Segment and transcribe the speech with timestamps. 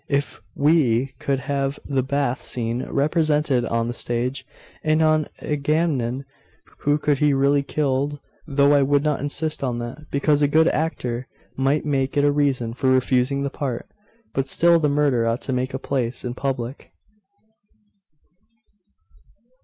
[0.09, 4.47] If we could have the bath scene represented on the stage,
[4.83, 6.25] and an Agamemnon
[6.79, 10.67] who could be really killed though I would not insist on that, because a good
[10.69, 13.85] actor might make it a reason for refusing the part
[14.33, 16.91] but still the murder ought to take place in public.